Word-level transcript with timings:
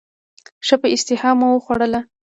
ښه 0.65 0.75
په 0.81 0.87
اشتهامو 0.95 1.47
وخوړله. 1.51 1.99